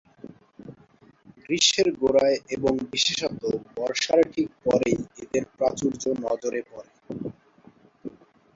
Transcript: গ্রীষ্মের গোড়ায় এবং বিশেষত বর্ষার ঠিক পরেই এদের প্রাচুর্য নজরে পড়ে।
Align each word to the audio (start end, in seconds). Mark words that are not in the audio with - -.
গ্রীষ্মের 1.39 1.87
গোড়ায় 1.99 2.37
এবং 2.55 2.73
বিশেষত 2.91 3.41
বর্ষার 3.77 4.21
ঠিক 4.33 4.49
পরেই 4.63 4.97
এদের 5.23 5.43
প্রাচুর্য 5.57 6.03
নজরে 6.23 6.61
পড়ে। 6.69 6.91